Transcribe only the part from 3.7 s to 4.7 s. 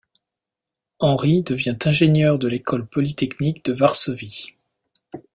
Varsovie.